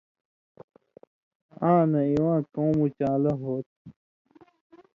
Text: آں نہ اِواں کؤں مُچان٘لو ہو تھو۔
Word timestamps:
آں 1.69 1.83
نہ 1.91 2.01
اِواں 2.11 2.39
کؤں 2.53 2.71
مُچان٘لو 2.77 3.33
ہو 3.41 3.53
تھو۔ 3.67 3.77